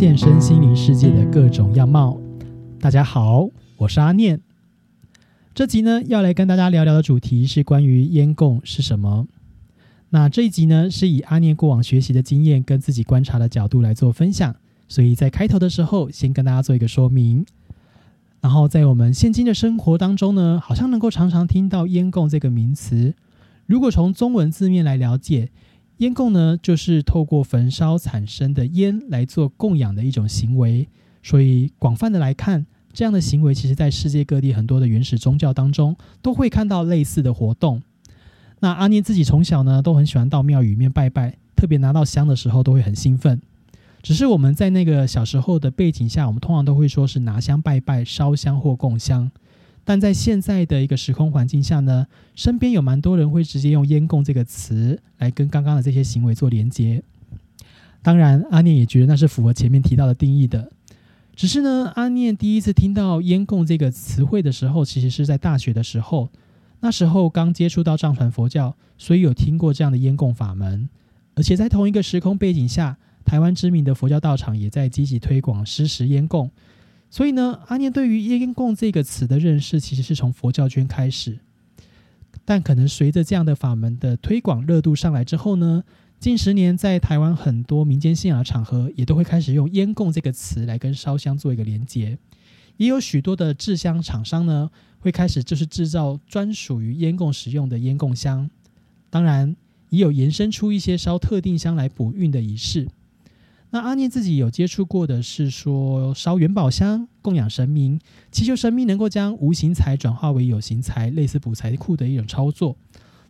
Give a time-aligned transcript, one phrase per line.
[0.00, 2.18] 的号，发现身心灵世界的各种样貌。
[2.80, 4.40] 大家好，我是阿念。
[5.54, 9.26] 这集呢，要来跟大家聊聊的主题是关于烟供是什么。
[10.08, 14.56] 那这一集呢，是以阿念过往学习的经验跟自己观察的角度来做分享，
[14.88, 17.44] 所以在开头的时候，先跟大家做一个说明。
[18.40, 23.12] 然后在我们现今的生活当中呢，好像能够常常听到烟供这个名词。
[23.66, 25.50] 如果从中文字面来了解，
[26.00, 30.88] 烟供呢，就是透过焚烧产生的烟来做供养的一种行为。
[31.22, 32.64] 所以广泛的来看，
[32.94, 37.82] 这样的行为其实在世界各地很多的原始宗教当中都会看到类似的活动。
[38.60, 43.38] 那阿念自己从小呢都很喜欢到庙宇里面拜拜，特别拿到香的时候都会很兴奋。
[44.02, 49.30] 只是我们在那个小时候的背景下，我们通常都会说是拿香拜拜、烧香或供香。
[49.84, 57.02] 但在现在的一个时空环境下呢，身边有蛮多人会直接用“烟供”这个词来跟刚刚的这些行为做连接。
[58.02, 60.70] 当然，阿念也觉得那是符合前面提到的定义的。
[61.34, 66.28] 只是呢，阿念第一次听到“烟供”这个词汇的时候，其实是在大学的时候。
[66.80, 70.88] 那时候刚接触到藏传佛教，所以有听过这样的烟供法门。
[71.34, 76.50] 而且在同一个时空背景下，台湾知名的佛教道场也在积极推广施食烟供。
[77.10, 81.40] 所以呢，阿念对于“烟供”这个词的认识，其实是从佛教圈开始。
[82.44, 85.82] 但可能随着这样的法门的推广热度上来之后呢，
[86.20, 92.16] 近十年在台湾很多民间信仰场合，也都会开始用“烟供”这个词来跟烧香做一个连接。
[92.76, 98.48] 也有许多的制香厂商呢，会开始就是制造专属于烟供使用的烟供香。
[99.10, 99.56] 当然，
[99.88, 102.88] 也有延伸出一些烧特定香来补运的仪式。
[103.72, 108.00] 那阿念自己有接触过的是说烧元宝香供养神明，
[108.32, 112.76] 祈求神明能够将无形财转化为有形财，类似补财库的一种操作。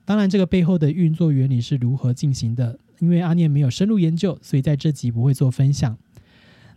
[0.07, 5.97] 当然，这个背后的运作原理是如何进行的，因为阿念没有深入研究，所以在这集不会做分享。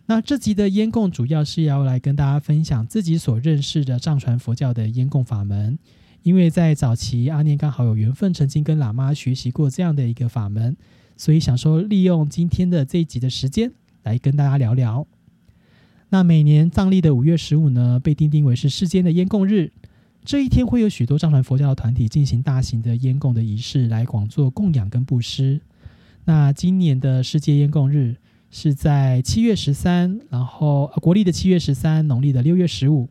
[0.06, 5.78] 那这集的烟供主要是要来跟大家分享自己所认识的藏传佛教的烟供法门，
[6.22, 10.76] 因为在早期阿念刚好有缘分曾经跟喇嘛学习过这样的一个法门。
[11.16, 15.06] 所以想说，利用今天的这一集的时间来跟大家聊聊。
[16.10, 19.72] 那每年藏历的五月十五呢，被定定为是世间的烟供日。
[20.24, 25.60] 这一天会有许多藏传佛教的团体进行大型的烟供的仪式，来广做供养跟布施。
[26.24, 28.16] 那今年的世界烟供日
[28.50, 33.08] 是在七月十三，然后国历的七月十三，农历的六月十五。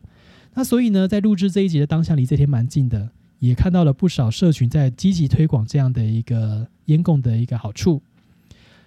[0.54, 3.10] 那所以呢，在录制这一集的当下，离这天蛮近的。
[3.46, 8.00] 也看到了不少社群在积极推广这样的一个烟供的一个好处。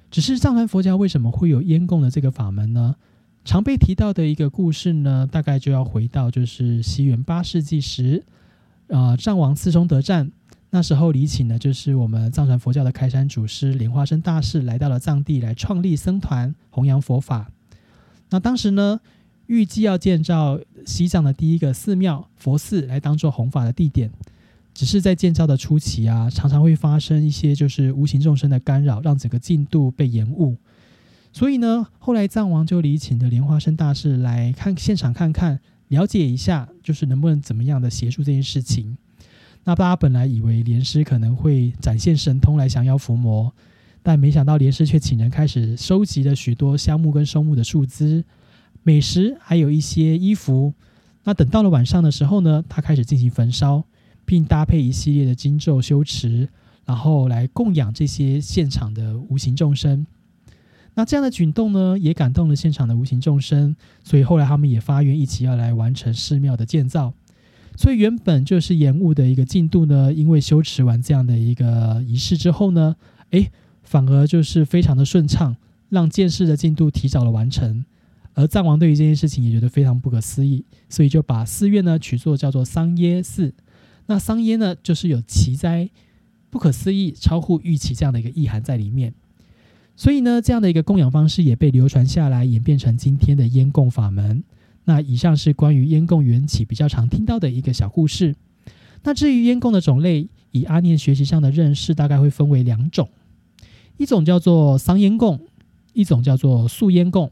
[0.10, 2.96] 只是藏传佛教为什么会有烟供的这个法门呢？
[3.46, 8.24] 常被提到的一个故事呢，大概就要回到就是西元八世纪时，
[8.90, 10.32] 啊，藏王次松得战，
[10.72, 17.52] 那时候李请呢，就是我们藏传佛教的开山祖师莲花生大士来到了藏地来创立僧团，弘扬佛法。
[18.30, 19.00] 那当时呢，
[19.46, 24.10] 预计要建造西藏的第一个寺庙佛寺来当做弘法的地点。
[24.78, 30.56] 只是在建造的初期啊，常常会发生一些就是无形众生的干扰，让整个进度被延误。
[31.34, 38.96] 所以呢，后来藏王就礼请的莲花生大士来看现场看看，了解一下，就是能不能怎么样的协助这件事情。
[39.64, 43.52] 那大家本来以为莲师可能会展现神通来降妖伏魔，
[44.04, 48.24] 但没想到莲师却请人开始收集了许多香木跟松木的树枝、
[48.84, 50.72] 美食，还有一些衣服。
[51.24, 53.84] 那等到了晚上的时候呢，他开始进行焚烧。
[54.28, 56.50] 并搭配一系列的经咒修持，
[56.86, 60.06] 然后来供养这些现场的无形众生。
[60.96, 63.74] 那这样的举动呢，也感动了现场的无形众生，
[64.04, 67.14] 所以后来他们也发愿一起要来完成寺庙的建造。
[67.78, 72.96] 所以原本就是延误的一个进度呢，因为修持完这样的一个仪式之后呢，
[73.30, 73.50] 诶，
[73.84, 75.56] 反而就是非常的顺畅，
[75.88, 77.86] 让建寺的进度提早了完成。
[78.34, 83.54] 而藏王对于这件事情也觉得非常不可思议，所以就把寺院呢取作叫做桑耶寺。
[84.08, 85.90] 那桑耶呢，就是有奇哉、
[86.50, 89.14] 不可思议、超乎预期这样的一个意涵在里面。
[89.96, 94.44] 所以呢，这样的一个供养方式也被流传下来，演变成今天的烟供法门。
[94.86, 98.36] 那以上是关于烟供缘起比较常听到的一个小故事。
[99.04, 103.10] 那至于烟供的种类，以阿念学习上的认识，大概会分为两种：
[103.98, 105.40] 一种叫做桑烟供，
[105.94, 107.32] 一种叫做素烟供。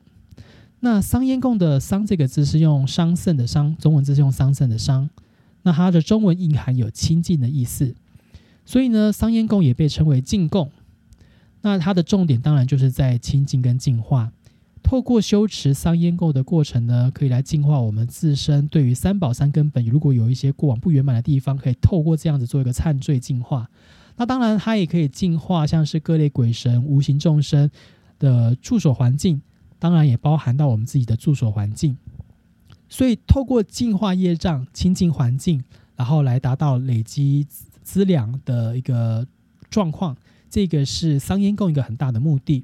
[0.81, 5.09] 那桑烟供的“桑”这个字是用桑葚的“桑”，中文字是用桑葚的“桑”。
[5.65, 7.95] 那它的中文蕴含有清净的意思，
[8.65, 10.69] 所以呢，桑烟供也被称为净供。
[11.61, 14.31] 那它的重点当然就是在清净跟净化。
[14.83, 18.67] 透过修持桑烟供的过程呢，可以来净化我们自身。
[18.67, 23.67] 对于三宝三根本，如果有一些过往不圆满的地方，可以透过这样子做一个忏罪净化。
[24.15, 27.67] 那当然，它也可以净化像是各类鬼神、无形众生
[28.19, 29.41] 的住所环境。
[29.79, 31.97] 当然也包含到我们自己的住所环境。
[32.95, 35.61] 所以，透过净化业障、清净环境，
[35.97, 37.45] 然后来达到累积
[37.83, 39.27] 资粮的一个
[39.69, 40.15] 状况，
[40.49, 42.63] 这个是桑烟供一个很大的目的。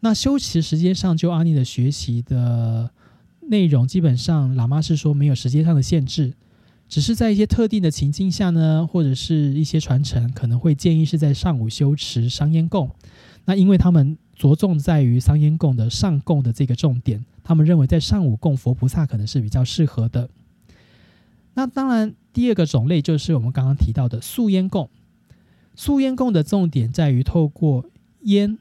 [0.00, 2.90] 那修持时间上，就阿尼的学习的
[3.42, 6.34] 内容，基本上喇嘛是说没有时间上的限制，
[6.88, 12.90] 只是在一些特定的情境下呢，或者是一些传承，可能会建议是在上午修持桑烟供。
[13.44, 20.28] 那因为他们着重在于桑烟供的上供的这个重点，他们认为在上午供佛菩萨可能是比较适合的。
[21.54, 24.90] 那当然，第二个种类就是我们刚刚提到的素烟供。
[25.76, 27.86] 素烟供的重点在于透过
[28.22, 28.58] 烟。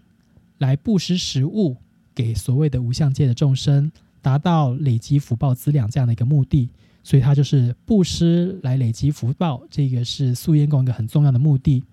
[0.60, 1.76] 来布施食物
[2.16, 3.92] 给所谓的无相界的众生，
[4.22, 6.70] 达到累积福报资粮这样的一个目的，
[7.04, 11.84] 所以它就是布施来累积福报，这个是素烟供一个很重要的目的。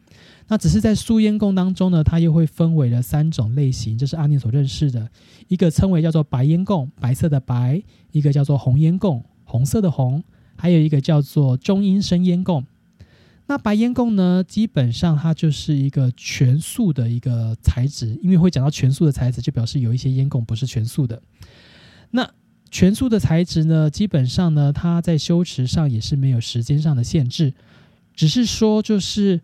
[0.49, 5.09] 那只是在素烟供当中呢，它又会分为了三种类型，这是阿念所认识的，
[5.49, 7.83] 一个称为叫做白烟供，白色的白；
[8.13, 10.21] 一个叫做红烟供，红色的红；
[10.57, 12.65] 还有一个叫做中阴身烟供。
[13.47, 14.45] 那白烟供呢？
[14.47, 21.21] 基本上它就是一个全素的一个材质，因为会讲到全素的材质，就表示有一些烟供不是全素的。
[22.13, 22.31] 那
[22.71, 27.53] 全素的材质呢，基本上呢，它在修持上也是没有时间上的限制，
[28.15, 29.41] 只是说就是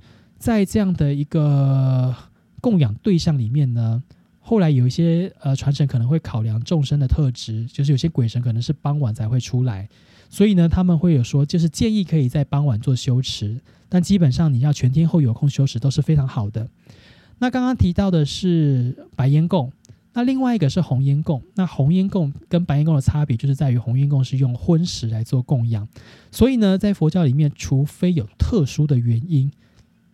[0.46, 2.14] 在这样的一个
[2.60, 4.00] 供养对象里面呢，
[4.38, 9.88] 后来有一些呃传承可能会考量众生的特质，就是有些鬼神可能是傍晚才会出来，
[10.30, 13.60] 所以呢，他们会有说，就是建议可以在傍晚做修持。
[13.88, 16.68] 但基本上你要全天候有空修持都是非常好的。
[17.38, 19.72] 那刚刚提到的是白烟供，
[20.12, 21.42] 那另外一个是红烟供。
[21.56, 25.88] 那红烟供跟白烟供的差别就是在于红烟供是用荤食来做供养，
[26.30, 29.50] 所以呢，在佛教里面，除非有特殊的原因，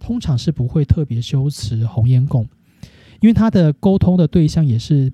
[0.03, 2.43] 通常是不会特别修持红烟供，
[3.21, 5.13] 因为它的沟通的对象也是。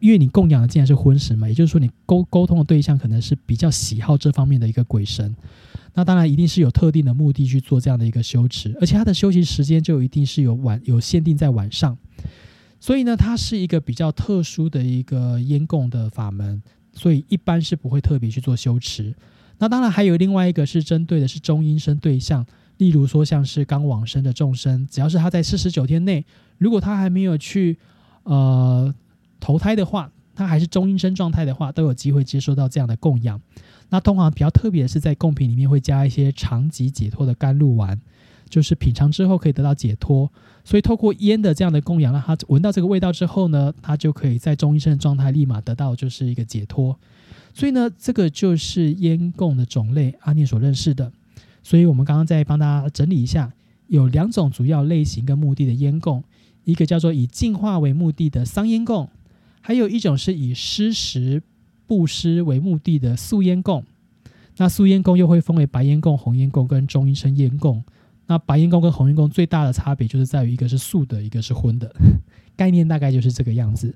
[0.00, 5.36] 因为你供养的既然是荤食嘛，也就是说你沟沟通的对象可能是比较喜好这方面的一个鬼神，
[5.92, 11.98] 那当然一定是有特定的目的去做这样的一个修持，而且他的修行时间就一定是有晚有限定在晚上，
[12.80, 16.62] 所以呢，它是一个比较特殊的一个烟供的法门，
[16.94, 19.14] 所以一般是不会特别去做修持。
[19.58, 22.46] 那当然还有另外一个是针对的是中阴身对象，
[22.80, 26.24] 例如说像是刚往生的众生，只要是他在四十九天内，
[26.58, 27.78] 如果他还没有去
[28.24, 28.92] 呃。
[29.42, 33.40] 投胎的话，他还是中阴身状态的话，都有机会接收到这样的供养。
[33.88, 37.98] 那通常比较特别的是，在贡品里面会加一些长吉解脱的甘露丸，
[38.50, 40.30] 就是品尝之后可以得到解脱。
[40.62, 47.00] 所以透过烟的这样的供养，让他闻到这个味道之后呢，他就可以在中阴身的状态立马得到就是一个解脱。
[47.54, 51.10] 所以呢，这个就是烟供的种类，阿念所认识的。
[51.62, 53.52] 所以我们刚刚再帮大家整理一下，
[53.86, 56.22] 有两种主要类型跟目的的烟供，
[56.64, 59.08] 一个叫做以净化为目的的桑烟供。
[59.60, 61.42] 还有一种是以施食
[61.86, 63.84] 布施为目的的素烟供，
[64.56, 67.84] 那素烟供又会分为白烟供、红烟供跟中阴身烟供。
[68.26, 71.92] 那白烟供跟红烟供最大的差别就是在于一个是素的，一个是荤的，
[72.56, 73.94] 概念大概就是这个样子。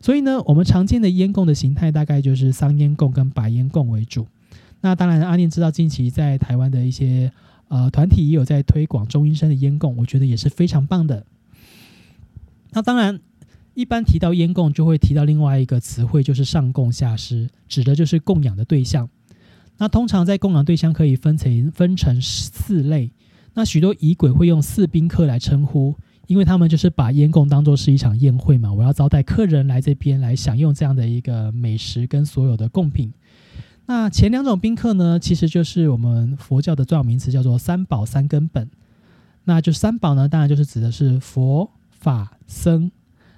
[0.00, 4.26] 所以呢，我们常见的烟供的形态大概就是桑烟供跟白烟供为主。
[4.84, 7.32] 那当然，阿念知道近期在台湾的一些
[7.68, 11.24] 呃团体也有在推广中医生的烟供，我觉得也是非常棒的。
[12.70, 13.18] 那当然。
[13.76, 19.10] 一般提到烟供，就会提到另外一个词汇，就是上供下施，指的就是供养的对象。
[19.78, 23.10] 那通常在供养对象可以分成分成四类。
[23.54, 25.92] 那许多仪轨会用四宾客来称呼，
[26.28, 33.12] 因为他们就是把烟供当做是一场宴会嘛，我要招待客人来这边来享用这样的一个美食跟所有的贡品。
[33.86, 38.70] 那前两种宾客呢，其实就是我们佛教的重要名词，叫做三宝三根本。
[39.44, 42.90] 那就三宝呢，当然就是指的是佛法僧。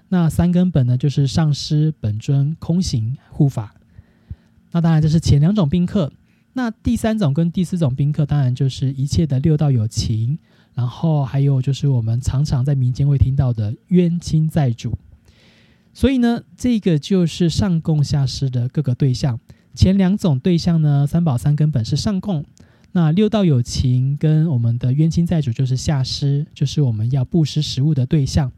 [0.08, 3.74] 那三根本呢，就是上师、本尊、空行护法。
[4.70, 6.12] 那当然这是前两种宾客。
[6.52, 10.38] 那第三种跟第四种宾客，当然就是一切的六道有情，
[10.74, 14.96] 然后还有就是我们常常在民间会听到的冤亲债主。
[15.92, 19.40] 所以呢，这个就是上供下施的各个对象。
[19.76, 22.44] 前两种对象呢，三宝三根本是上供，
[22.92, 28.50] 那六道有情跟我们的冤亲债主就是下施，就是我们要布施食物的对象。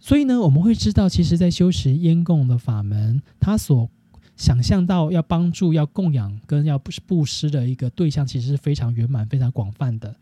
[0.00, 3.88] 所以呢，我们会知道，其实，在修持烟供的法门，他所
[4.34, 10.16] 想象到要帮助、要供养跟要布施的一个对象，其实是非常圆满、非常广泛的。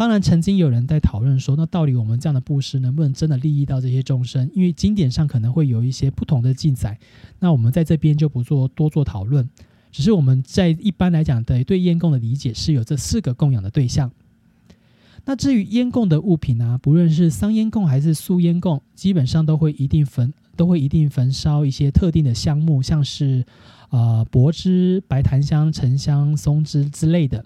[0.00, 4.50] 当然，曾经有人在讨论说，那到底我们这样的布施能不能真的利益到这些众生？
[4.54, 6.98] 因为经典上可能会有一些不同的记载。
[7.38, 9.46] 那我们在这边就不做多做讨论，
[9.92, 14.10] 只是我们在一般来讲的对烟供的理解是有这四个供养的对象。
[15.26, 23.44] 那至于烟供的物品啊，不论是桑烟供还是素烟供，基本上都会一定焚，都会一定焚烧一些特定的香木，像是
[23.90, 27.44] 啊柏枝、白檀香、沉香、松枝之类的。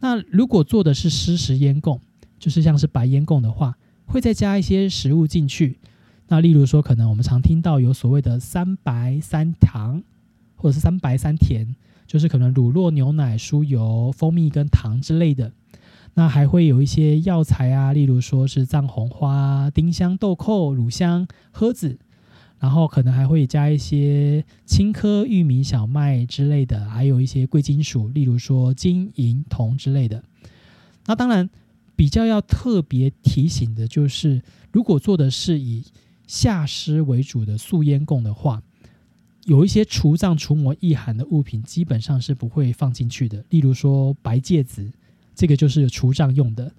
[0.00, 2.00] 那如果做的是湿食烟供，
[2.38, 3.76] 就是像是白烟供的话，
[4.06, 5.78] 会再加一些食物进去。
[6.28, 10.02] 那例如说，可能我们常听到有所谓的三白三糖，
[10.56, 11.74] 或者是三白三甜，
[12.06, 15.50] 就是可能乳酪、牛奶、酥油、蜂蜜跟糖之类的。
[16.14, 21.98] 那还会有一些药材啊，例如说是藏红花、丁香、豆蔻、乳香、诃子，
[22.58, 30.22] 然后可能还会加一些青稞、玉米、小麦之类的，还有一些贵金属，例如说金银铜之类的。
[31.06, 31.48] 那当然，
[31.96, 35.84] 比较要特别提醒的就是，如果做的是以
[36.26, 38.62] 下尸为主的素烟供的话，
[39.44, 44.90] 有一些除障除魔意涵的物品，基本上是不会放进去的，例如说白芥子。
[45.34, 46.72] 这个就是除障用的，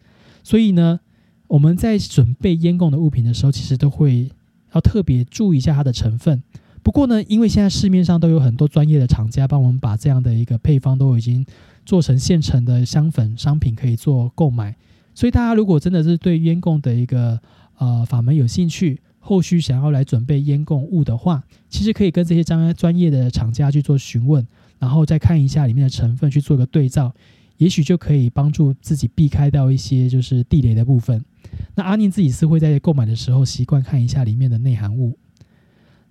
[0.44, 1.00] 所以呢，
[1.48, 4.30] 我们在准备烟供的物品的时候，其实都会
[4.74, 6.42] 要特别注意一下它的成分。
[6.82, 11.46] 不过呢，因为现在市面上都有很多专业的厂家帮我们把这样的一个配方都已经
[11.86, 14.76] 做成现成的香粉商品可以做购买，
[15.14, 17.40] 所以大家如果真的是对烟供的一个
[17.78, 24.48] 呃法门有兴趣，后续想要来准备烟供物的话，其实可以跟这些专专业的厂家去做询问，
[24.80, 27.14] 然后再看一下里面的成分去做个对照。
[27.58, 31.26] 也许就可以帮助自己避开掉一些就是地雷的部分。
[31.76, 35.18] 那阿念自己是会在购买的时候习惯看一下里面的内含物。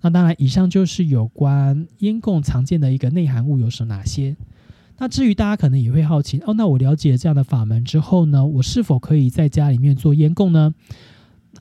[0.01, 4.37] 那当然，以上就是有关烟供常见的一个内含物有什哪些。
[4.99, 10.75] 那至于大家可能也会好奇哦，那我了解这样的法门之后呢，我是否可以在家里面做烟供呢？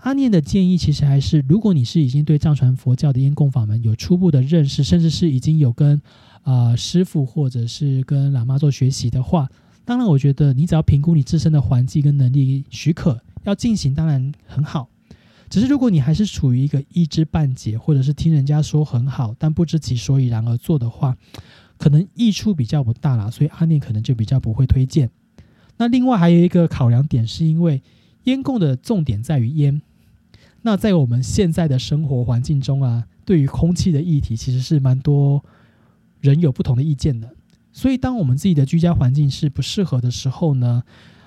[0.02, 6.00] 阿念的建议其实还是，如果你是已经对藏传佛教的烟供法门有初步的认识，甚至是已经有跟
[6.44, 9.48] 啊师傅或者是跟喇嘛做学习的话。
[9.86, 14.90] 当然，我觉得你只要评估你自身的环境跟能力许可，要进行当然很好。
[15.50, 21.16] 只是如果你还是处于一个一知半解，或者是听人家说很好，但不知其所以然而做的话，
[21.78, 23.32] 可能益处比较不大啦。
[23.32, 25.10] 所以阿念可能就比较不会推荐。
[25.78, 27.82] 那另外还有一个考量点，是因为
[28.26, 29.82] 烟供的重点在于烟。
[30.64, 35.42] 那在我们现在的生活环境中啊，对于空气的议题，其实是蛮多
[36.20, 37.30] 人有不同的意见的。
[37.72, 40.84] 所以，当我们自己的居家环境是不适合的时候呢，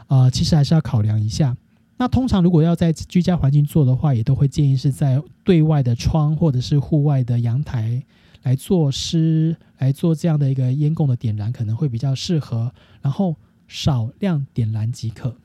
[0.09, 1.57] 呃，其实还是要考量一下。
[2.01, 8.03] 那通常如果要在居家环境做的话，也都会建议是在对外的窗或者是户外的阳台
[8.43, 12.73] 来做湿来做这样的一个烟供的点燃，可能会比较适合。
[13.03, 13.37] 然后
[13.69, 15.37] 少量点燃即可，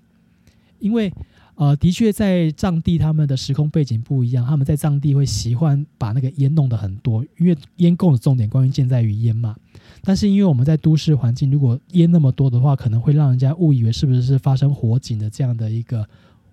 [0.80, 1.12] 因为。
[1.58, 9.56] 呃，的确，在藏地他们的时空背景不一样，他们在藏地会喜欢把那个烟弄得很多，因为烟供的重点关于建在于烟嘛。
[10.02, 16.06] 但是因为我们在都市环境，如果烟那么多的话，可能会让人家误以为是不是是发生火警的这样的一个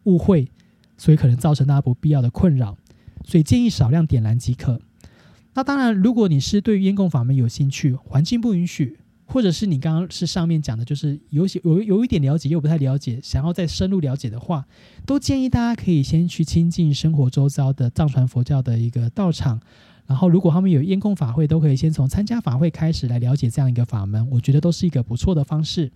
[0.05, 0.49] 误会，
[0.97, 2.77] 所以可能造成大家不必要的困扰。
[3.25, 4.81] 所以建议少量点燃即可。
[5.55, 8.99] 那当然，如果你是对烟供法门有兴趣，环境不允许。
[9.25, 14.67] 或者是你刚刚是上面讲的，就是有些有有一点了解又不太了解，想要再深入了解的话，
[15.07, 19.59] 都建议大家可以先去亲近生活周遭的藏传佛教的一个道场，
[20.07, 25.91] 然后如果他们有烟供法会，都可以先从参加法会开始来了解这样一个法门，我觉得都是一个不错的方式。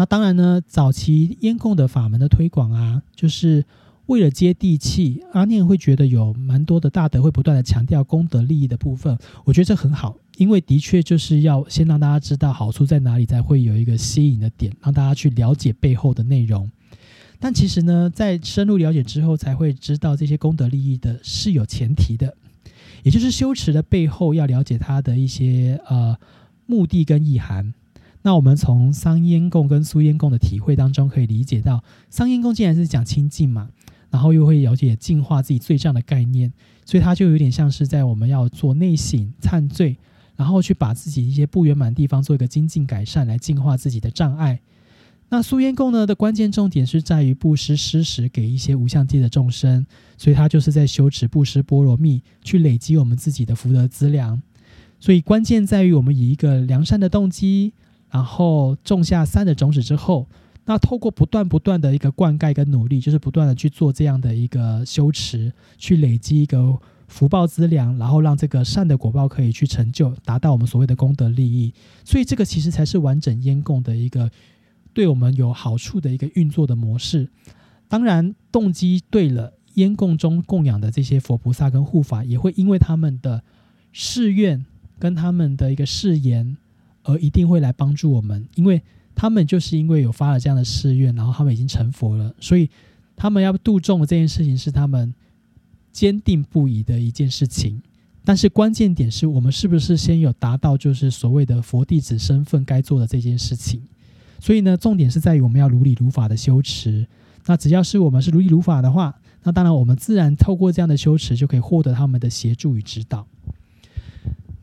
[0.00, 3.66] 那当然呢，早期烟供的法门的推广啊，就是。
[4.06, 16.68] 为了接地气，阿念会觉得有蛮多的大德会不断的强调功德利益的部分，我觉得这很好，因为的确就是要先让大家知道好处在哪里，才会有一个吸引的点，让大家去了解背后的内容。
[17.38, 22.36] 但其实呢，在深入了解之后，才会知道这些功德利益的是有前提的，
[23.04, 26.16] 也就是修持的背后要了解它的一些呃
[26.66, 27.72] 目的跟意涵。
[28.22, 33.70] 那我们从桑烟供跟苏烟供的体会当中，可以理解到，桑烟供既然是讲清净嘛。
[34.12, 36.52] 然后又会了解净化自己罪障的概念，
[36.84, 39.96] 所以它就有点像是在我们要做内省忏罪，
[40.34, 44.58] 然后去把自己一些不圆满的地方做一个精进改善，来净化自己的障碍。
[45.28, 49.86] 那素烟供呢的关键重点是在于布施施食给一些无相界的众生，
[50.18, 54.42] 所以它就是在修持布施波罗蜜，去累积我们自己的福德资粮。
[54.98, 57.74] 所以关键在于我们以一个良善的动机，
[58.10, 60.26] 然后种下善的种子之后。
[60.66, 71.72] 那透过不断不断的一个灌溉跟努力，就是不断的去做这样的一个修持，去累积一个福报资粮，然后让这个善的果报可以去成就，达到我们所谓的功德利益。
[72.04, 74.30] 所以这个其实才是完整烟供的一个
[74.92, 77.28] 对我们有好处的一个运作的模式。
[77.88, 83.42] 当然，动机对了，烟供中供养的这些佛菩萨跟护法，也会因为他们的
[83.90, 84.64] 誓愿
[85.00, 86.56] 跟他们的一个誓言，
[87.10, 88.80] 而一定会来帮助我们，因为。
[89.12, 92.70] 他们就是因为有发了这样的誓愿，然后他们已经成佛了，所以
[93.16, 95.12] 他们要度众这件事情是他们
[95.92, 97.82] 坚定不移的一件事情。
[98.24, 103.82] 但是关键点是我们是不是先有达到就是所谓的佛弟子身份该做的这件事情？
[104.38, 107.06] 所以呢，重点是在于我们要如理如法的修持。
[107.44, 113.26] 那只要是我们是如理如法的话，那当然我们自然透过这样的修持就可以获得他们的协助与指导。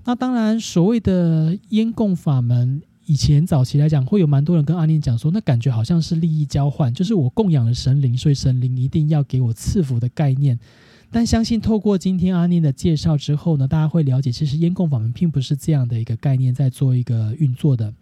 [0.07, 10.57] 那当然，所谓的烟供法门，以前早期来讲，会有蛮多人跟阿念讲说，那感觉好像是利益交换，就是我供养了神灵，所以神灵一定要给我赐福的概念。
[11.11, 17.93] 但相信透过今天阿念的介绍之后呢，大家会了解，其实烟供法门并不是这样的一个概念在做一个运作的。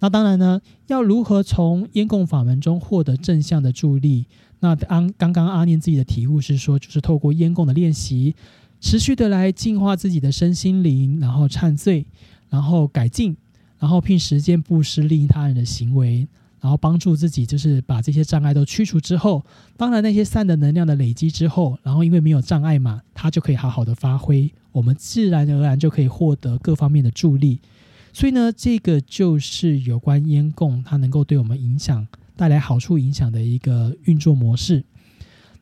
[0.00, 4.26] 那当然呢，要如何从烟供法门中获得正向的助力？
[4.58, 8.34] 那刚刚刚阿念自己的体悟是说，就是透过烟供的练习，
[8.80, 12.06] 持续的来净化自己的身心灵，然后忏罪，
[12.48, 13.36] 然后改进，
[13.78, 16.26] 然后并实践布施利益他人的行为。
[16.58, 19.44] 然后帮助自己，就是把这些障碍都驱除之后，
[19.76, 27.60] 当然那些善的能量的累积之后，然后因为没有障碍嘛，它就可以好好的发挥，我们自然而然就可以获得各方面的助力。
[28.12, 32.04] 所以呢，这个就是有关烟供它能够对我们影响
[32.34, 34.82] 带来好处影响的一个运作模式。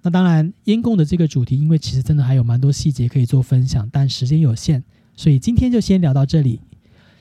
[0.04, 4.82] 那当然，烟供的这个主题，因为其实真的还有蛮多细节可以做分享，但时间有限，
[5.16, 6.61] 所以今天就先聊到这里。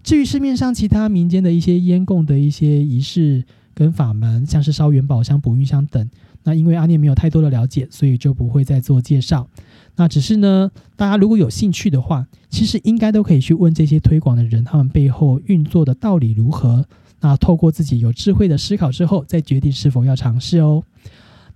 [0.03, 3.41] 至于市面上其他民间的一些烟供的一些仪式，
[3.73, 6.09] 跟法门，像是烧元宝香、补运香等，
[6.43, 9.47] 那因为阿念没有太多的了解，所以就不会再做介绍。
[9.95, 16.85] 那只是呢，大家如果有兴趣的话，其实应该都可以去问这些推广的人，他们背后运作的道理如何。
[17.21, 20.83] 那透过自己有智慧的思考之后，再决定是否要尝试哦。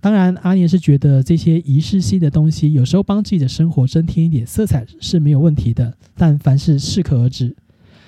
[0.00, 7.56] 当然，阿念是觉得这些仪式性的东西，有时候帮自己的生活增添一点色彩是没有问题的，但凡事适可而止。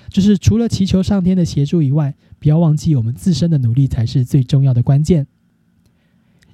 [0.09, 5.27] 就是除了祈求上天的协助以外，不要忘记我们自身的努力才是最重要的关键。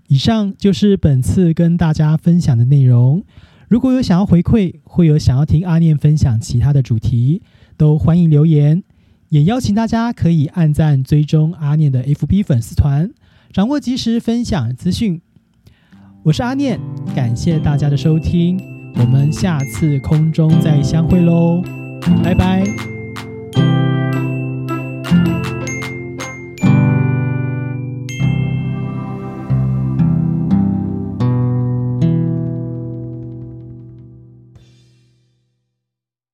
[0.07, 3.23] 以上就是本次跟大家分享的内容。
[3.67, 7.41] 如果有想要回馈，或有想要听阿念分享其他的主题，
[7.75, 8.83] 都欢迎留言。
[9.29, 13.11] 也邀请大家可以按赞追踪阿念的 FB 粉丝团，
[13.51, 15.21] 掌握及时分享资讯。
[16.27, 16.77] 我是阿念，
[17.15, 18.59] 感谢大家的收听，
[18.95, 21.63] 我们下次空中再相会喽，
[22.21, 22.65] 拜拜。